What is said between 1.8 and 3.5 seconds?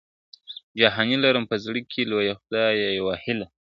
کي لویه خدایه یوه هیله..